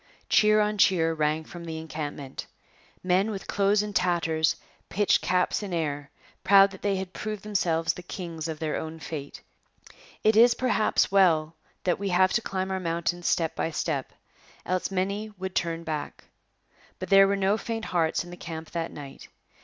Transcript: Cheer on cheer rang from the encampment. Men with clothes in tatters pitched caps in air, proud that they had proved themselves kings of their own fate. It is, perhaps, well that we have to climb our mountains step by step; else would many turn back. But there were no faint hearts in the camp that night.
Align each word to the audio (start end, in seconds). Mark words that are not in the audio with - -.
Cheer 0.29 0.59
on 0.61 0.79
cheer 0.79 1.13
rang 1.13 1.43
from 1.43 1.63
the 1.63 1.77
encampment. 1.77 2.47
Men 3.03 3.29
with 3.29 3.45
clothes 3.45 3.83
in 3.83 3.93
tatters 3.93 4.55
pitched 4.89 5.21
caps 5.21 5.61
in 5.61 5.73
air, 5.75 6.09
proud 6.43 6.71
that 6.71 6.81
they 6.81 6.95
had 6.95 7.13
proved 7.13 7.43
themselves 7.43 7.93
kings 8.07 8.47
of 8.47 8.57
their 8.57 8.77
own 8.77 8.97
fate. 8.97 9.43
It 10.23 10.35
is, 10.35 10.55
perhaps, 10.55 11.11
well 11.11 11.55
that 11.83 11.99
we 11.99 12.09
have 12.09 12.33
to 12.33 12.41
climb 12.41 12.71
our 12.71 12.79
mountains 12.79 13.27
step 13.27 13.55
by 13.55 13.69
step; 13.69 14.11
else 14.65 14.89
would 14.89 14.95
many 14.95 15.29
turn 15.53 15.83
back. 15.83 16.23
But 16.97 17.09
there 17.11 17.27
were 17.27 17.35
no 17.35 17.55
faint 17.55 17.85
hearts 17.85 18.23
in 18.23 18.31
the 18.31 18.37
camp 18.37 18.71
that 18.71 18.91
night. 18.91 19.27